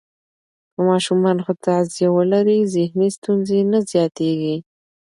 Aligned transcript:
که 0.73 0.79
ماشومان 0.89 1.37
ښه 1.45 1.53
تغذیه 1.65 2.09
ولري، 2.17 2.59
ذهني 2.75 3.07
ستونزې 3.17 3.59
نه 3.71 3.79
زیاتېږي. 3.91 4.55